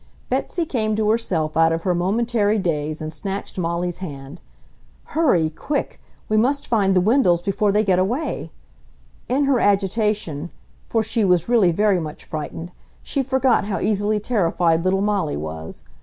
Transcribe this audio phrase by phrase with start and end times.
[0.29, 4.41] Betsy came to herself out of her momentary daze and snatched Molly's hand.
[5.03, 5.51] "Hurry!
[5.51, 6.01] quick!
[6.27, 8.49] We must find the Wendells before they get away!"
[9.29, 10.49] In her agitation
[10.89, 12.71] (for she was really very much frightened)
[13.03, 15.83] she forgot how easily terrified little Molly was.